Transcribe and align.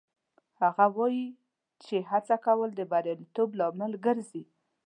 هغه 0.61 0.85
وایي 0.97 1.27
چې 1.85 1.95
هڅه 2.11 2.35
کول 2.45 2.69
د 2.75 2.81
بریالیتوب 2.91 3.49
لامل 3.59 3.93
ګرځي 4.05 4.43